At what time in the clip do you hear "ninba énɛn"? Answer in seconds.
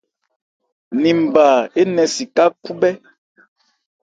1.01-2.09